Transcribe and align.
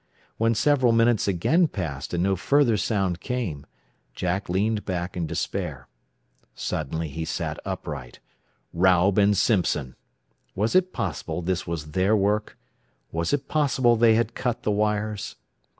When 0.37 0.55
several 0.55 0.93
minutes 0.93 1.27
again 1.27 1.67
passed 1.67 2.11
and 2.11 2.23
no 2.23 2.35
further 2.35 2.75
sound 2.75 3.19
came, 3.19 3.67
Jack 4.15 4.49
leaned 4.49 4.83
back 4.83 5.15
in 5.15 5.27
despair. 5.27 5.87
Suddenly 6.55 7.07
he 7.09 7.23
sat 7.23 7.59
upright. 7.65 8.19
Raub 8.73 9.19
and 9.19 9.37
Simpson! 9.37 9.95
Was 10.55 10.73
it 10.73 10.91
possible 10.91 11.43
this 11.43 11.67
was 11.67 11.91
their 11.91 12.15
work? 12.17 12.57
Was 13.11 13.31
it 13.31 13.47
possible 13.47 13.95
they 13.95 14.15
had 14.15 14.33
cut 14.33 14.63
the 14.63 14.71
wires? 14.71 15.35